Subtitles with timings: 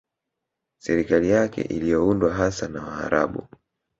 [0.77, 3.47] Serikali yake iliyoundwa hasa na Waarabu